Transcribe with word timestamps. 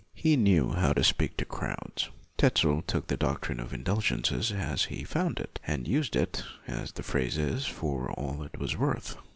He 0.15 0.35
knew 0.35 0.71
how 0.71 0.93
to 0.93 1.03
speak 1.03 1.37
to 1.37 1.45
crowds. 1.45 2.09
Tetzel 2.35 2.81
took 2.81 3.05
the 3.05 3.15
doctrine 3.15 3.59
of 3.59 3.71
indulgences 3.71 4.51
as 4.51 4.85
he 4.85 5.03
found 5.03 5.39
it, 5.39 5.59
and 5.67 5.87
used 5.87 6.15
it, 6.15 6.43
as 6.65 6.93
the 6.93 7.03
phrase 7.03 7.37
is, 7.37 7.67
for 7.67 8.09
all 8.13 8.41
it 8.41 8.57
was 8.57 8.75
worth. 8.75 9.15